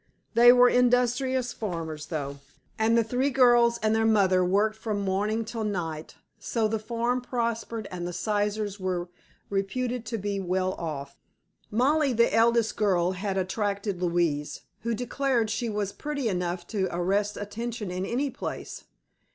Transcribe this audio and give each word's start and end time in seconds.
They 0.33 0.51
were 0.51 0.67
industrious 0.67 1.53
farmers, 1.53 2.07
though, 2.07 2.39
and 2.79 2.97
the 2.97 3.03
three 3.03 3.29
girls 3.29 3.77
and 3.83 3.93
their 3.95 4.03
mother 4.07 4.43
worked 4.43 4.75
from 4.75 5.01
morning 5.01 5.45
till 5.45 5.63
night, 5.63 6.15
so 6.39 6.67
the 6.67 6.79
farm 6.79 7.21
prospered 7.21 7.87
and 7.91 8.07
the 8.07 8.11
Sizers 8.11 8.79
were 8.79 9.09
reputed 9.51 10.03
to 10.07 10.17
be 10.17 10.39
"well 10.39 10.73
off." 10.73 11.19
Molly, 11.69 12.13
the 12.13 12.33
eldest 12.33 12.75
girl, 12.75 13.11
had 13.11 13.37
attracted 13.37 14.01
Louise, 14.01 14.61
who 14.79 14.95
declared 14.95 15.51
she 15.51 15.69
was 15.69 15.93
pretty 15.93 16.27
enough 16.27 16.65
to 16.69 16.89
arrest 16.89 17.37
attention 17.37 17.91
in 17.91 18.03
any 18.03 18.31
place. 18.31 18.85